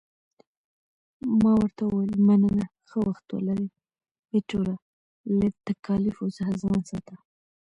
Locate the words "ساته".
6.89-7.15